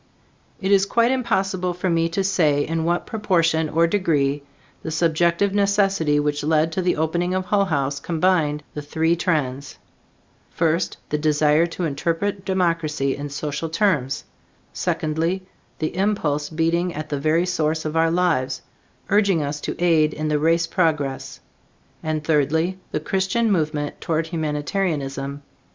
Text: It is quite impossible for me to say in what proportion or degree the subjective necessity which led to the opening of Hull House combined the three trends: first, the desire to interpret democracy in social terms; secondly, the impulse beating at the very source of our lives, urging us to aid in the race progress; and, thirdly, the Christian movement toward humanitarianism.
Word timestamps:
It 0.59 0.71
is 0.71 0.87
quite 0.87 1.11
impossible 1.11 1.75
for 1.75 1.87
me 1.87 2.09
to 2.09 2.23
say 2.23 2.65
in 2.65 2.85
what 2.85 3.05
proportion 3.05 3.69
or 3.69 3.85
degree 3.85 4.41
the 4.81 4.89
subjective 4.89 5.53
necessity 5.53 6.19
which 6.19 6.43
led 6.43 6.71
to 6.71 6.81
the 6.81 6.95
opening 6.95 7.35
of 7.35 7.45
Hull 7.45 7.65
House 7.65 7.99
combined 7.99 8.63
the 8.73 8.81
three 8.81 9.15
trends: 9.15 9.77
first, 10.49 10.97
the 11.09 11.19
desire 11.19 11.67
to 11.67 11.83
interpret 11.83 12.43
democracy 12.43 13.15
in 13.15 13.29
social 13.29 13.69
terms; 13.69 14.23
secondly, 14.73 15.43
the 15.77 15.95
impulse 15.95 16.49
beating 16.49 16.95
at 16.95 17.09
the 17.09 17.19
very 17.19 17.45
source 17.45 17.85
of 17.85 17.95
our 17.95 18.09
lives, 18.09 18.63
urging 19.09 19.43
us 19.43 19.61
to 19.61 19.79
aid 19.79 20.15
in 20.15 20.29
the 20.29 20.39
race 20.39 20.65
progress; 20.65 21.41
and, 22.01 22.23
thirdly, 22.23 22.79
the 22.91 22.99
Christian 22.99 23.51
movement 23.51 24.01
toward 24.01 24.25
humanitarianism. 24.25 25.43